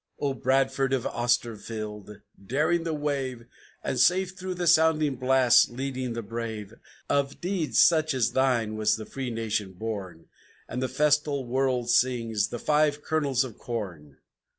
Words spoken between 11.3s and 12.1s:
world